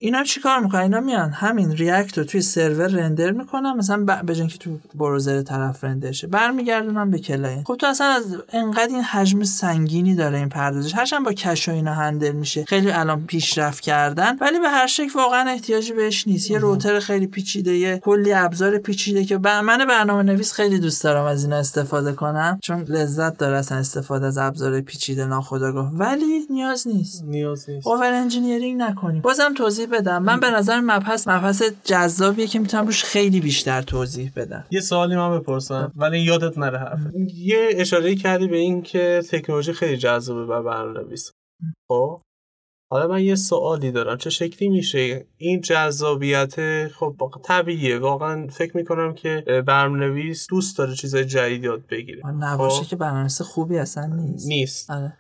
[0.01, 4.47] اینا چیکار می‌کنن؟ اینا میان همین React رو توی سرور render می‌کنن مثلا به جای
[4.47, 9.03] که تو browser طرف render شه برمیگردونن به client خب تو اصلا از انقدر این
[9.03, 10.95] حجم سنگینی داره این پردازش.
[10.95, 15.11] هرچند با cache و اینا handle میشه خیلی الان پیشرفت کردن ولی به هر شکل
[15.15, 16.51] واقعا احتیاجی بهش نیست.
[16.51, 21.25] یه router خیلی پیچیده یه کلی ابزار پیچیده که من برنامه نویس خیلی دوست دارم
[21.25, 25.93] از اینا استفاده کنم چون لذت داره اصلا استفاده از ابزار پیچیده ناخودآگاه.
[25.95, 27.25] ولی نیاز نیست.
[27.25, 27.87] نیاز نیست.
[27.87, 29.23] اوور انجینیرینگ نکنیم.
[29.23, 30.23] بازم توضیح بدم.
[30.23, 34.65] من به نظر مبحث مبحث جذابیه که می‌تونم روش خیلی بیشتر توضیح بدم.
[34.71, 37.01] یه سوالی من بپرسم ولی یادت نره حرف.
[37.35, 41.33] یه اشاره کردی به این که تکنولوژی خیلی جذابه بر برنامه‌نویس.
[41.89, 42.21] خب؟
[42.91, 44.17] حالا من یه سوالی دارم.
[44.17, 47.99] چه شکلی میشه این جذابیت؟ خب طبیعیه.
[47.99, 52.27] واقعا فکر می‌کنم که برنامه‌نویس دوست داره چیزای جدید یاد بگیره.
[52.27, 54.49] نباشه خب؟ که برنامه‌نویس خوبی اصلا نیست.
[54.49, 54.91] نیست.
[54.91, 55.13] آره.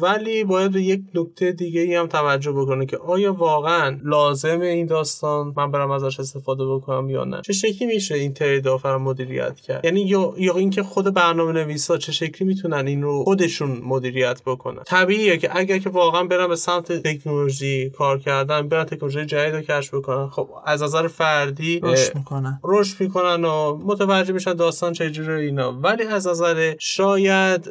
[0.00, 4.86] ولی باید به یک نکته دیگه ای هم توجه بکنه که آیا واقعا لازم این
[4.86, 9.60] داستان؟ من برم ازش استفاده بکنم یا نه؟ چه شکلی میشه این ترید رو مدیریت
[9.60, 14.42] کرد؟ یعنی یا یا اینکه خود برنامه نویسا چه شکلی می‌تونن این رو خودشون مدیریت
[14.46, 19.54] بکنن؟ طبیعیه که اگر که واقعا برم به سمت تکنولوژی کار کردن برن تکنولوژی جدید
[19.54, 22.60] رو کشف بکنن خب از نظر فردی رشد می‌کنن.
[22.64, 25.72] رشد می‌کنن و متوجه میشن داستان چجوری اینا.
[25.72, 27.68] ولی از نظر شاید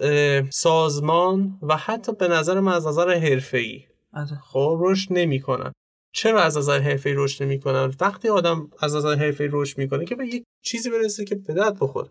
[0.49, 3.83] سازمان و حتی به نظر من از نظر حرفه‌ای.
[4.13, 4.39] آره.
[4.43, 5.71] خب رشد نمی‌کنن
[6.13, 10.27] چرا از نظر حرفه‌ای رشد نمی‌کنن وقتی آدم از نظر حرفه‌ای رشد می‌کنه که به
[10.27, 12.09] یک چیزی برسه که به درد بخوره.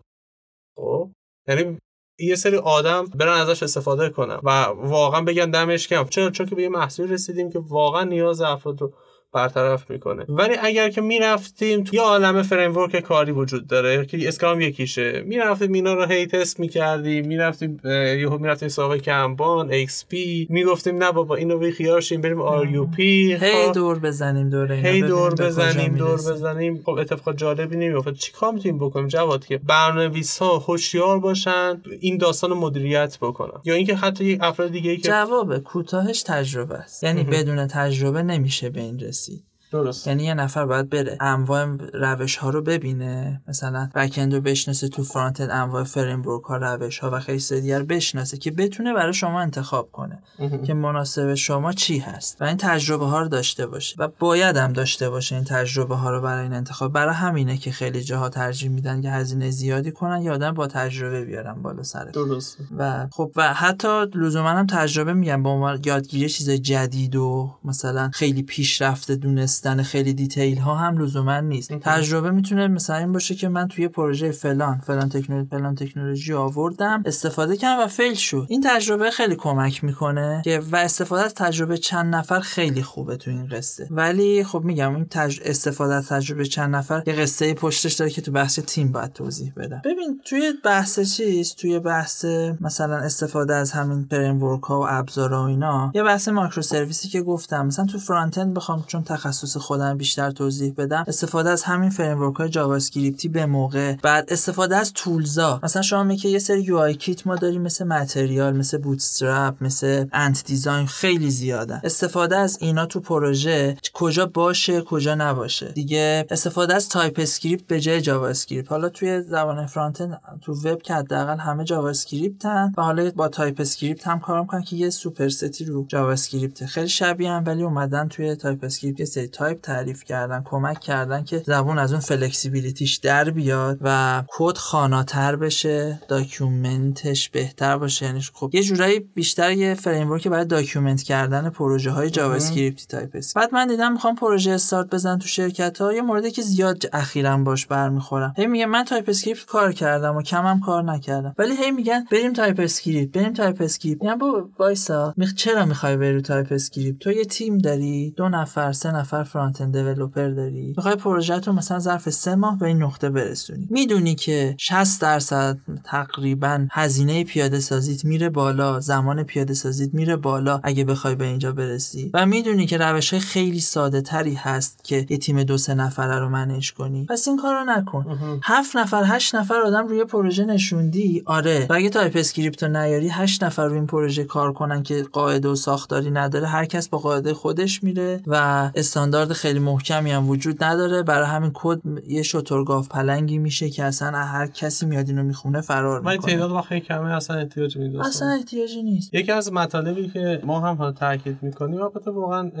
[0.77, 1.11] خب
[1.47, 1.77] یعنی
[2.19, 6.55] یه سری آدم برن ازش استفاده کنن و واقعا بگن دمش کم چرا؟ چون که
[6.55, 8.93] به یه محصول رسیدیم که واقعا نیاز افراد رو
[9.37, 10.25] برطرف می‌کنه.
[10.29, 15.21] ولی اگر که می‌رفتیم تو یه عالم فریم کاری وجود داره که اسکرام یکیشه.
[15.25, 17.79] می‌رفتیم اینا رو هی تست می‌کردیم می‌رفتیم
[18.21, 23.99] یهو می‌رفتیم سراغ Kanban XP می‌گفتیم نه بابا اینو بی‌خیال شیم بریم RUP هی دور
[23.99, 26.81] بزنیم دور هی دور بزنیم دور بزنیم.
[26.85, 32.53] خب اتفاق جالبی نمیافته چیکار می‌تونیم بکنیم؟ جواد که برنامه‌نویس ها هوشیار باشن این داستان
[32.53, 33.61] مدیریت بکنن.
[33.65, 37.03] یا اینکه حتی یک افراد دیگه که جواب کوتاهش تجربه است.
[37.03, 39.26] یعنی بدون تجربه نمیشه به این رسید.
[39.27, 39.43] مرسی.
[39.71, 40.07] درست.
[40.07, 41.17] یعنی یه نفر باید بره.
[41.21, 43.41] انواع روش ها رو ببینه.
[43.47, 48.37] مثلا backend رو بشناسه تو front-end انواع framework ها روش ها و خیلی دیگر بشناسه
[48.37, 50.19] که بتونه برای شما انتخاب کنه
[50.65, 53.95] که مناسب شما چی هست و این تجربه ها رو داشته باشه.
[53.99, 56.93] و باید هم داشته باشه این تجربه ها رو برای این انتخاب.
[56.93, 61.25] برای همینه که خیلی جاها ترجیح میدن که هزینه زیادی کنن یا آدم با تجربه
[61.25, 62.57] بیارن بالا سر درست.
[62.77, 68.09] و خب و حتی لزوما هم تجربه میگن با عنوان یادگیری چیز جدید و مثلا
[68.13, 71.73] خیلی پیشرفته دونست دونستن خیلی دیتیل ها هم لزوما نیست.
[71.73, 77.03] تجربه می‌تونه مثلا این باشه که من توی پروژه فلان فلان تکنولوژی فلان تکنولوژی آوردم
[77.05, 78.45] استفاده کردم و فیل شد.
[78.49, 83.31] این تجربه خیلی کمک می‌کنه که و استفاده از تجربه چند نفر خیلی خوبه تو
[83.31, 83.87] این قصه.
[83.91, 85.39] ولی خب میگم این تج...
[85.45, 89.53] استفاده از تجربه چند نفر یه قصه پشتش داره که تو بحث تیم باید توضیح
[89.57, 89.81] بدم.
[89.85, 92.25] ببین توی بحث چیز؟ توی بحث
[92.61, 97.21] مثلا استفاده از همین framework ها و ابزارها و اینا یه بحث microservice ی که
[97.21, 97.65] گفتم.
[97.65, 102.35] مثلا تو front-end بخوام چون تخصص تخصص خودم بیشتر توضیح بدم استفاده از همین framework
[102.35, 103.95] های JavaScript ی به موقع.
[103.95, 107.85] بعد استفاده از tools ا مثلا شما میگه یه سری UI kit ما داریم مثل
[107.85, 111.81] Material مثل Bootstrap مثل Ant Design خیلی زیاده.
[111.83, 115.71] استفاده از اینا تو پروژه کجا باشه کجا نباشه.
[115.71, 121.37] دیگه استفاده از TypeScript به جای JavaScript حالا توی زبان front تو وب که حداقل
[121.37, 125.85] همه JavaScript ن و حالا با TypeScript هم کار می‌کنن که یه superset ی رو
[125.87, 131.23] JavaScript خیلی شبیه هم ولی اومدن توی TypeScript یه سری تایپ تعریف کردن کمک کردن
[131.23, 137.77] که زبون از اون flexibility ش در بیاد و کد خواناتر بشه document ش بهتر
[137.77, 138.05] باشه.
[138.05, 143.33] یعنی خب یه جورایی بیشتر یه framework برای document کردن پروژه های JavaScript ی TypeScript
[143.35, 147.37] بعد من دیدم می‌خوام پروژه استارت بزن تو شرکت ها یه موردی که زیاد اخیرا
[147.37, 148.33] باش برمیخورم.
[148.37, 151.35] هی میگه من TypeScript کار کردم و کمم کار نکردم.
[151.37, 155.33] ولی هی میگن بریم TypeScript بریم TypeScript میگم بابا وایسا میخ...
[155.33, 160.73] چرا می‌خوای بری TypeScript تو یه تیم داری؟ دو نفر سه نفر front-end developer داری؟
[160.77, 163.67] می‌خوای پروژه رو مثلا ظرف سه ماه به این نقطه برسونی.
[163.69, 170.59] می‌دونی که 60 درصد تقریبا هزینه پیاده سازیت میره بالا زمان پیاده سازیت میره بالا
[170.63, 172.11] اگه بخوای به اینجا برسی.
[172.13, 176.19] و می‌دونی که روش های خیلی ساده تری هست که یه تیم دو سه نفره
[176.19, 177.05] رو manage کنی.
[177.05, 178.39] پس این کارو نکن.
[178.43, 181.23] هفت نفر هشت نفر آدم روی پروژه نشوندی.
[181.25, 181.65] آره.
[181.69, 185.55] و اگه TypeScript رو نیاری هشت نفر روی این پروژه کار کنن که قاعده و
[185.55, 186.47] ساختاری نداره.
[186.47, 188.35] هر کس با قاعده خودش میره و
[188.75, 191.03] استاندارد خیلی محکمی هم وجود نداره.
[191.03, 195.99] برای همین کد یه شترگاف پلنگی میشه که اصلا هر کسی میاد اینو می‌خونه فرار
[195.99, 196.17] می‌کنه.
[196.17, 199.13] تعداد وقتی کمه اصلا احتیاجی نیست اصلا احتیاجی نیست.
[199.13, 202.51] یکی از مطالبی که ما هم حالا تاکید می‌کنیم البته واقعا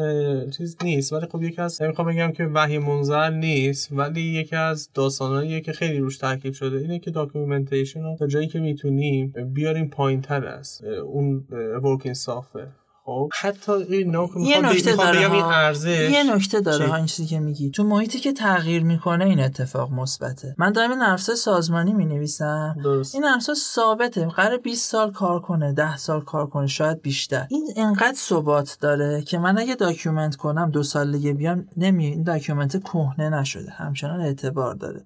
[0.57, 4.89] چیز نیست ولی خب یکی از نمی‌خوام بگم که وحی منزل نیست ولی یکی از
[4.93, 9.87] داستانایی که خیلی روش تاکید شده اینه که documentation رو تا جایی که می‌تونیم بیاریم
[9.87, 11.45] پایینتر از اون
[11.83, 12.67] working software
[13.07, 16.09] خب حتی این یه نکته داره این ارزش.
[16.09, 17.69] یه نکته داره ها این چیزی که میگی.
[17.69, 20.55] تو محیطی که تغییر می‌کنه این اتفاق مثبته.
[20.57, 23.15] من دائما نرم‌افزار سازمانی می نویسم درست.
[23.15, 24.27] این نرم‌افزار ثابته.
[24.27, 27.47] قرار 20 سال کار کنه 10 سال کار کنه شاید بیشتر.
[27.49, 32.23] این انقدر ثبات داره که من اگه document کنم دو سال دیگه بیام نمی این
[32.23, 33.71] document کهنه نشده.
[33.71, 35.01] همچنان اعتبار داره.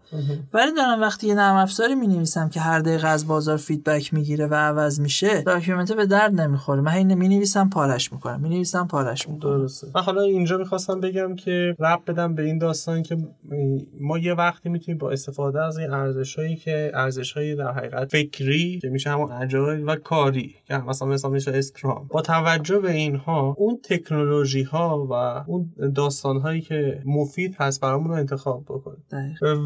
[0.53, 4.47] ولی دارم وقتی یه نرم افزاری می نویسم که هر دقیقه از بازار feedback می‌گیره
[4.47, 6.81] و عوض میشه document به درد نمی‌خوره.
[6.81, 8.41] من این می نویسم پاره‌ش می‌کنم.
[8.41, 9.58] می نویسم پاره‌ش می‌کنم.
[9.60, 9.88] درسته.
[9.95, 13.17] من حالا اینجا می‌خواستم بگم که رب بدم به این داستان که
[13.99, 18.12] ما یه وقتی می‌تونیم با استفاده از این ارزش هایی که ارزش هایی در حقیقت
[18.12, 22.08] فکری که میشه همون اجایل و کاری که مثلا مثلا میشه اسکرام.
[22.08, 25.13] با توجه به اینها اون تکنولوژی ها و
[25.49, 29.04] اون داستان هایی که مفید هست برامون رو انتخاب بکنیم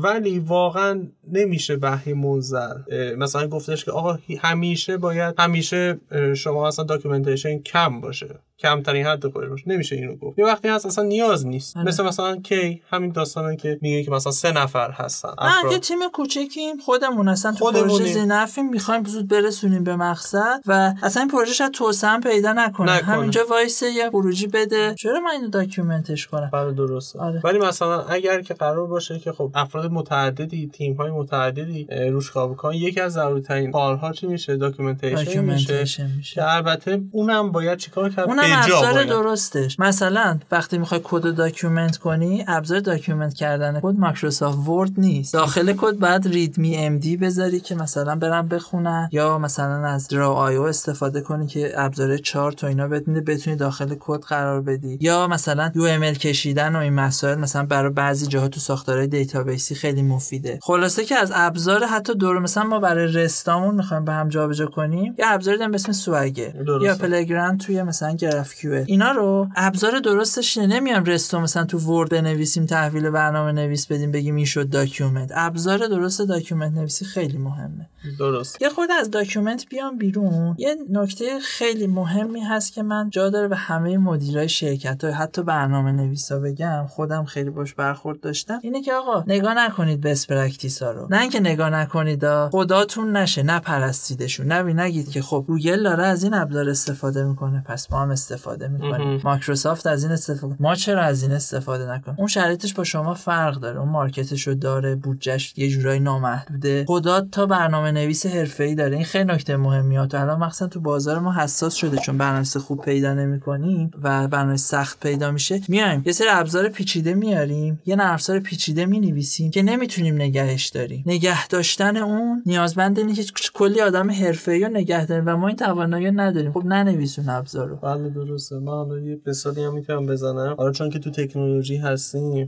[0.04, 2.78] ولی واقعا نمیشه وحی منزل.
[3.18, 6.00] مثلا گفتش که آقا همیشه باید همیشه
[6.36, 8.14] شما اصلا documentation کم باشه.
[8.15, 9.63] 就是 کمترین حد خودش باشه.
[9.68, 10.39] نمیشه اینو گفت.
[10.39, 11.78] یه وقتی هست اصلا نیاز نیست.
[11.78, 11.88] آره.
[11.88, 15.30] مثل مثلا کی؟ همین داستانی که میگه که مثلا سه نفر هستن.
[15.41, 16.78] نه یه تیم کوچیکیم.
[16.78, 21.72] خودمون اصلا تو پروژه ذی‌نفعیم می‌خوایم زود برسونیم به مقصد و اصلا این پروژه شاید
[21.72, 23.15] توسعه پیدا نکنه, نکنه.
[23.15, 24.96] همینجا وایسه یه خروجی بده.
[24.96, 27.20] چرا من اینو document ش کنم؟ بله درسته.
[27.20, 27.41] آره.
[27.44, 32.50] ولی مثلا اگر که قرار باشه که خب افراد متعددی تیم های متعددی روش کار
[32.50, 36.08] بکنن یکی از ضروری ترین کارها چی میشه؟ documentation میشه.
[36.18, 36.36] میشه.
[36.36, 39.80] که البته اونم باید چیکار کرد؟ ابزار درستش.
[39.80, 45.34] مثلا وقتی می‌خوای کد document کنی ابزار document کردن کد Microsoft Word نیست.
[45.34, 51.48] داخل کد بعد README.md بذاری که مثلا برم بخونن یا مثلا از draw.io استفاده کنی
[51.48, 54.98] که ابزار چارت و اینا بتونه بتونی داخل کد قرار بدی.
[55.02, 60.02] یا مثلا UML کشیدن و این مسائل مثلا برای بعضی جاها تو ساختارهای دیتابیسی خیلی
[60.02, 60.60] مفیده.
[60.62, 64.66] خلاصه که از ابزار حتی دور مثلا ما برای REST امون می‌خوایم به هم جابجا
[64.66, 70.00] کنیم یا ابزاری داریم به اسم Swagger یا playground توی مثلا کیو اینا رو ابزار
[70.00, 74.69] درستش نمیام REST رو مثلا تو Word بنویسیم تحویل برنامه نویس بدیم بگیم این شد
[74.70, 77.89] document ابزار درست document نویسی خیلی مهمه.
[78.19, 78.62] درست.
[78.62, 80.56] یه خورده از document بیام بیرون.
[80.58, 85.43] یه نکته خیلی مهمی هست که من جا داره به همه مدیرای شرکت های حتی
[85.43, 86.86] برنامه نویسا بگم.
[86.89, 88.60] خودم خیلی باش برخورد داشتم.
[88.63, 91.08] اینه که آقا نگاه نکنید best practice ها رو.
[91.10, 96.34] نه اینکه نگاه نکنید خداتون نشه نپرستیدشون نبی نگید که خب گوگل داره از این
[96.34, 97.63] ابزار استفاده می‌کنه.
[97.65, 102.18] پس ما هم استفاده می‌کنیم مایکروسافت از این استفاده ما چرا از این استفاده نکنیم؟
[102.20, 103.80] اون شرایطش با شما فرق داره.
[103.80, 106.86] اون market ش رو داره بودجهش یه جورایی نامحدوده.
[106.88, 108.96] خدا تا برنامه نویس حرفه‌ای داره.
[108.96, 110.08] این خیلی نکته مهمیه.
[110.08, 114.58] تو الان مثلا تو بازار ما حساس شده چون برنامه خوب پیدا نمی‌کنیم و برنامه
[114.58, 115.62] سخت پیدا میشه.
[115.68, 116.04] میایم.
[116.06, 117.80] یه سری ابزار پیچیده میاریم.
[117.86, 121.04] یه نرم افزار پیچیده می‌نویسیم که نمی‌تونیم نگهش داریم.
[121.06, 125.58] نگه داشتن اون نیازمند اینه که کلی آدم حرفه‌ای رو نگه داریم و ما این
[125.58, 126.52] توانایی نداریم.
[126.52, 127.76] خب ننویسون ابزار رو.
[127.76, 128.60] بله درسته.
[128.60, 130.56] من حالا یه مثالی هم می‌تونم بزنم.
[130.58, 132.47] حالا چون که تو تکنولوژی هستیم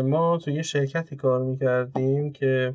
[0.00, 2.74] ما تو یه شرکتی کار می‌کردیم که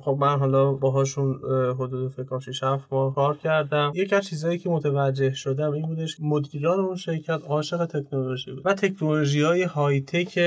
[0.00, 1.40] خب من حالا باهاشون
[1.78, 3.92] حدود فکر کنم 6 ماه کار کردم.
[3.94, 8.62] یکی از چیزایی که متوجه شدم این بودش مدیران اون شرکت عاشق تکنولوژی بود.
[8.64, 10.38] و تکنولوژی های high-tech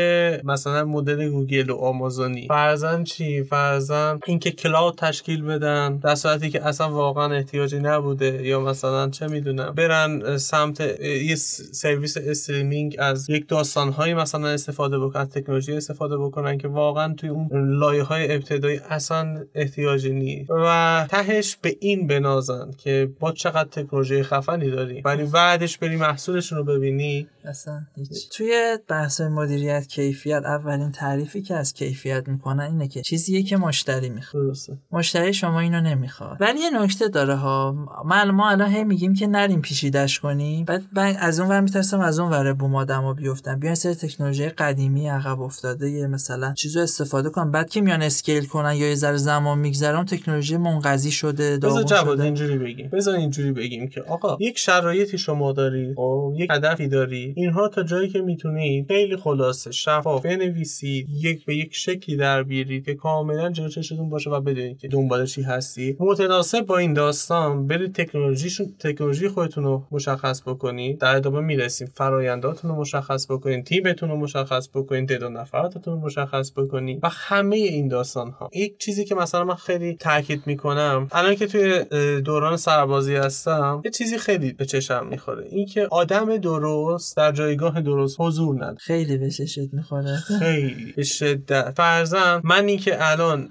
[0.44, 2.48] مثلا مدل گوگل و آمازونی.
[2.48, 8.60] فرضا چی؟ فرضا اینکه cloud تشکیل بدن در صورتی که اصلا واقعا احتیاجی نبوده یا
[8.60, 15.22] مثلا چه می‌دونم برن سمت یه سرویس streaming از یک داستان های مثلا استفاده بکنن
[15.22, 20.52] از تکنولوژی استفاده بکنن که واقعا توی اون لایه های ابتدایی اصلا احتیاجی نیست.
[20.52, 26.58] و تهش به این بنازن که با چقدر تکنولوژی خفنی داری ولی بعدش بری محصولشون
[26.58, 27.28] رو ببینی.
[27.46, 28.30] اصلا هیچ.
[28.30, 34.10] توی بحث مدیریت کیفیت اولین تعریفی که از کیفیت می‌کنن اینه که چیزیه که مشتری
[34.10, 34.58] می‌خواد.
[34.92, 36.38] مشتری شما اینو نمی‌خواد.
[36.40, 37.72] ولی یه نکته داره ها.
[38.06, 40.66] ما الان هی میگیم که نریم پیچیدش کنیم.
[40.66, 43.60] بعد از اون ور میترسم از اون ور بوم آدما بیفتن.
[43.60, 48.46] بیان سر تکنولوژی قدیمی عقب افتاده یه مثلا چیزو استفاده کنن بعد که میان اسکیل
[48.46, 52.90] کنن یا یه ذره زمان میگذره تکنولوژی منقضی شده بذار جواد اینجوری بگیم.
[52.90, 57.34] بذار اینجوری بگیم که آقا یک شرایطی شما داری و خب، یک هدفی داری.
[57.38, 62.86] اینها تا جایی که می‌تونی خیلی خلاصه شفاف بنویسید یک به یک شکلی در بیارید
[62.86, 65.98] که کاملا جلو چشتون باشه و بدونید که دنبال چی هستی.
[66.00, 70.77] متناسب با این داستان برید تکنولوژیشون تکنولوژی خودتون رو مشخص بکنید.
[71.00, 71.92] در ادامه می‌رسیم.
[71.94, 77.56] فراینداتون رو مشخص بکنید تیمتون رو مشخص بکنید تعداد نفراتتون رو مشخص بکنید و همه
[77.56, 81.86] این داستان ها یک چیزی که مثلا من خیلی تاکید می‌کنم الان که توی
[82.22, 85.48] دوران سربازی هستم یه چیزی خیلی به چشم می‌خوره.
[85.50, 88.78] اینکه آدم درست در جایگاه درست حضور نداره.
[88.78, 90.16] خیلی به چشت می‌خوره.
[90.40, 91.74] خیلی به شدت.
[91.78, 93.48] فرضاً منی که الان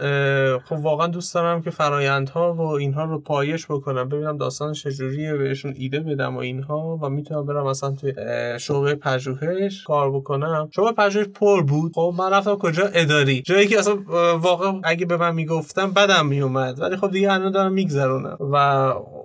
[0.58, 5.74] خب واقعا دوست دارم که فرایندها و اینها رو پایش بکنم ببینم داستان چجوریه بهشون
[5.76, 8.14] ایده بدم و اینها و می‌تونم برم مثلا توی
[8.58, 10.68] شعبه پژوهش کار بکنم.
[10.76, 11.92] شعبه پژوهش پر بود.
[11.94, 13.42] خب من رفتم کجا؟ اداری.
[13.42, 13.96] جایی که اصلا
[14.38, 18.36] واقعا اگه به من می‌گفتم بدم میومد ولی خب دیگه الان دارم میگذرونم.
[18.40, 18.56] و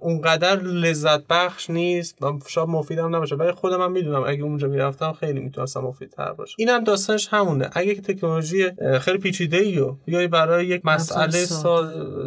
[0.02, 2.24] اونقدر لذت بخش نیست.
[2.24, 3.36] و شاید مفیدم نباشه.
[3.36, 7.70] ولی خودم هم می‌دونم اگه اونجا می‌رفتم خیلی می‌تونستم مفیدتر باشه اینم داستانش همونه.
[7.74, 8.66] اگه تکنولوژی
[9.00, 11.46] خیلی پیچیده ای رو بیای برای یک مسئله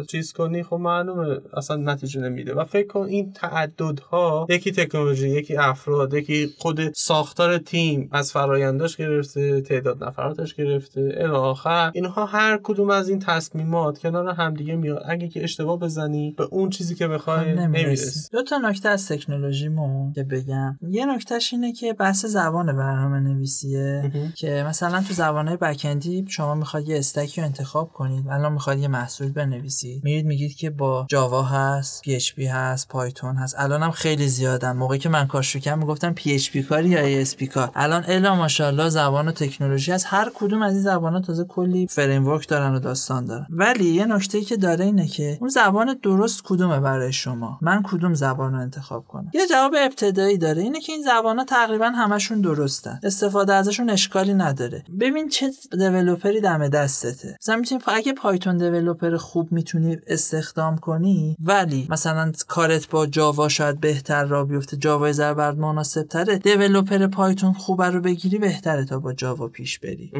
[0.07, 1.37] چیز کنی خب معلومه.
[1.53, 2.53] اصلا نتیجه نمیده.
[2.53, 8.97] و فکر کن این تعددها یکی تکنولوژی یکی افراد یکی خود ساختار تیم از فراینداش
[8.97, 11.91] گرفته تعداد نفراتش گرفته الی آخر.
[11.95, 15.03] اینها هر کدوم از این تصمیمات کنار همدیگه میاد.
[15.07, 18.29] اگه که اشتباه بزنی به اون چیزی که بخوای خب نمی‌رسی.
[18.31, 20.79] دو تا نکته از تکنولوژیمون که بگم.
[20.89, 26.55] یه نکتهش اینه که بحث زبان برنامه نویسیه که مثلا تو زبانه backend ی شما
[26.55, 28.27] می‌خواد یه stack ی رو انتخاب کنید.
[28.29, 30.03] الان می‌خواد یه محصول بنویسید.
[30.03, 33.55] میرید میگید که با جاوا هست PHP هست پایتون هست.
[33.57, 34.71] الانم خیلی زیادن.
[34.71, 37.71] موقعی که من کار کردم می‌گفتم PHP کاری یا ASP کار.
[37.75, 42.47] الان الا ماشاءالله زبان و تکنولوژی از هر کدوم از این زبانا تازه کلی framework
[42.47, 43.47] دارن و داستان دارن.
[43.49, 48.13] ولی یه نکته که داره اینه که اون زبان درست کدومه برای شما؟ من کدوم
[48.13, 52.41] زبان رو انتخاب کنم؟ یه جواب ابتدایی داره اینه که این زبان ها تقریبا همشون
[52.41, 52.99] درستن.
[53.03, 54.83] استفاده ازشون اشکالی نداره.
[54.99, 57.37] ببین چه developer ی دم دستته.
[57.41, 63.79] مثلا می‌تونی اگه پایتون دیولپر خوب می‌تونی استخدام کنی ولی مثلا کارت با جاوا شاید
[63.79, 69.13] بهتر را بیفته جاوا برات مناسب تره دیولپر پایتون خوب رو بگیری بهتره تا با
[69.13, 70.11] جاوا پیش بری.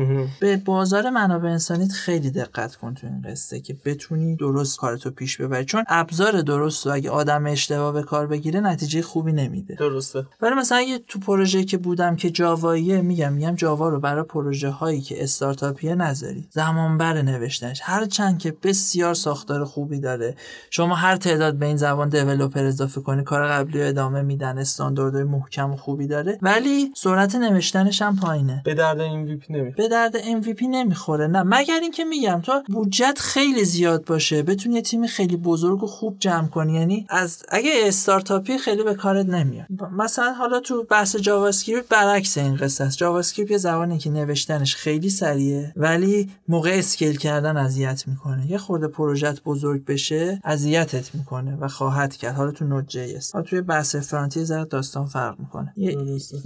[0.42, 5.38] به بازار منابع انسانیت خیلی دقت کن تو این قصه که بتونی درست کارتو پیش
[5.42, 5.66] ببری.
[5.66, 9.76] چون ابزار درست و اگه آدم اشتباه به کار بگیره نتیجه خوبی نمیده.
[9.76, 10.26] درسته.
[10.42, 14.70] ولی مثلا اگه تو پروژه که بودم که جاواییه میگم میگم جاوا رو برای پروژه
[14.70, 16.48] هایی که استارتاپیه نذاری.
[16.52, 17.80] زمان بر نوشتنش.
[17.84, 20.36] هر چند که بسیار ساختار خوبی داره.
[20.70, 24.58] شما هر تعداد به این زبان developer اضافه کنی کار قبلی رو ادامه میدن
[25.06, 28.62] استانداردهای محکم و خوبی داره ولی سرعت نوشتنش هم پایینه.
[28.66, 29.74] به درد MVP نمی‌خوره.
[29.78, 31.44] به درد MVP نمی‌خوره نه.
[31.44, 36.48] مگر اینکه میگم تو بودجت خیلی زیاد باشه بتونی تیم خیلی بزرگ و خوب جمع
[36.48, 39.68] کنی یعنی از اگه استارتاپی خیلی به کارت نمیاد.
[39.98, 42.98] مثلا حالا تو بحث جاوا اسکریپت برعکس این قصه است.
[42.98, 48.52] جاوا اسکریپت یه زبانی که نوشتنش خیلی سریعه ولی موقع scale کردن اذیت می‌کنه.
[48.52, 52.36] یه خورده پروژت بزرگ بشه اذیتت می‌کنه و خواهد کرد.
[52.36, 55.74] حالا تو Node.js حالا توی بحث front ی زرد داستان فرق می‌کنه.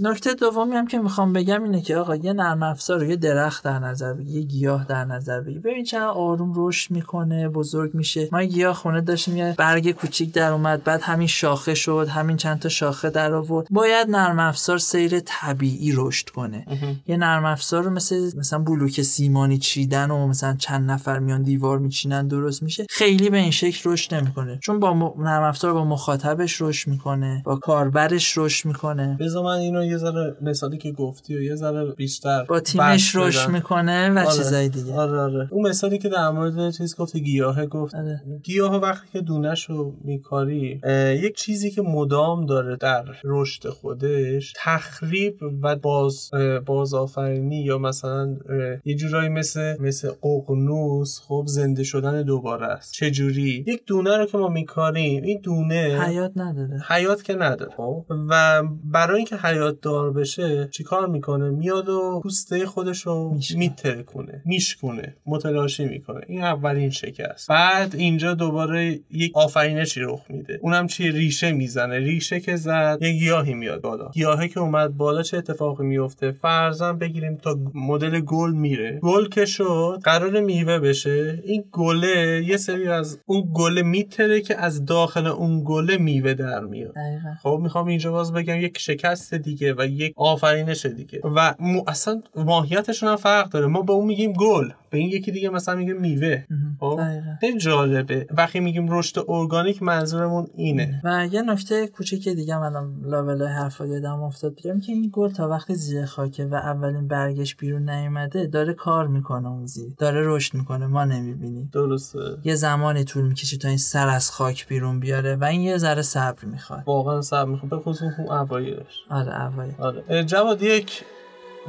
[0.00, 3.64] نکته دومی هم که می‌خوام بگم اینه که آقا یه نرم افزار رو یه درخت
[3.64, 5.58] در نظر بگی یه گیاه در نظر بگی.
[5.58, 8.28] ببین چقدر آروم رشد می‌کنه بزرگ میشه.
[8.32, 12.58] ما گیاه خونه داشتیم یه برگ کوچیک در اومد بعد همین شاخه شد همین چند
[12.58, 13.66] تا شاخه در آورد.
[13.70, 16.66] باید نرم افزار سیر طبیعی رشد کنه.
[17.06, 21.78] یه نرم افزار رو مثل مثلا بلوک سیمانی چیدن و مثلا چند نفر میان دیوار
[21.78, 22.86] میچینن درست میشه.
[22.90, 24.58] خیلی به این شکل رشد نمی‌کنه.
[24.62, 25.22] چون با م...
[25.22, 29.16] نرم افزار با مخاطبش رشد می‌کنه با کاربرش رشد می‌کنه.
[29.20, 33.50] بذار من اینو یه ذره مثالی که گفتی و یه ذره بیشتر با تیمش رشد
[33.50, 34.36] می‌کنه و آره.
[34.36, 34.94] چیزای دیگه.
[34.94, 35.48] آره آره.
[35.50, 37.94] اون مثالی که در مورد چیز گفتی گیاهه گفت.
[37.94, 38.22] آره.
[38.42, 40.80] گیاه وقتی که دونش رو میکاری
[41.22, 46.30] یک چیزی که مدام داره در رشد خودش تخریب و باز
[46.66, 48.36] بازآفرینی یا مثلا
[48.84, 52.92] یه جورایی مثل مثل ققنوس خب زنده شدن دوباره است.
[52.92, 56.82] چه جوری یک دونه رو که ما میکاریم این دونه حیات نداره.
[56.88, 57.72] حیات که نداره.
[57.76, 63.38] خب و برای اینکه حیات دار بشه چیکار می‌کنه؟ میاد و پوسته خودش رو.
[63.56, 66.20] میترکونه میشکونه متلاشی می‌کنه.
[66.26, 67.48] این اولین شکست.
[67.48, 70.58] بعد اینجا دوباره یک آفرینشی رخ میده.
[70.62, 71.98] اونم چی؟ ریشه می‌زنه.
[71.98, 74.10] ریشه که زد یه گیاهی میاد بالا.
[74.14, 79.00] گیاهی که اومد بالا چه اتفاقی میفته فرضاً بگیریم تا مدل گل میره.
[79.02, 81.42] گل که شد قرار میوه بشه.
[81.44, 86.60] این گله یه سری از اون گله میتره که از داخل اون گله میوه در
[86.60, 86.94] میاد.
[87.42, 91.54] خب می‌خوام اینجا باز بگم یک شکست دیگه و یک آفرینش دیگه و.
[91.86, 95.74] اصلا ماهیتشون هم فرق داره ما به اون میگیم گل به این یکی دیگه مثلا
[95.74, 96.42] میگیم میوه.
[96.80, 97.00] خب؟
[97.40, 98.26] خیلی جالبه.
[98.30, 101.00] وقتی میگیم رشد ارگانیک منظورمون اینه.
[101.04, 104.54] و یه نکته کوچیک دیگه منم لابلای حرفا یادم افتاد.
[104.54, 109.06] بگم که این گل تا وقتی زیر خاکه و اولین برگش بیرون نیومده داره کار
[109.06, 109.92] می‌کنه اون زیر.
[109.98, 111.70] داره رشد می‌کنه ما نمی‌بینیم.
[111.72, 112.18] درسته.
[112.44, 116.02] یه زمانی طول می‌کشه تا این سر از خاک بیرون بیاره و این یه ذره
[116.02, 116.82] صبر می‌خواد.
[116.86, 119.04] واقعا صبر می‌خوام به خصوص اون اوایلش.
[119.10, 119.74] آره اوایل.
[119.78, 120.24] آره.
[120.24, 121.02] جواد یک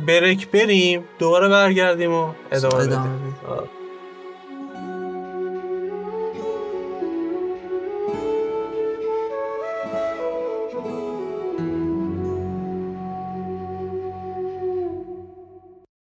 [0.08, 3.81] بریک بریم دوباره برگردیم و ادامه ادامه بدیم.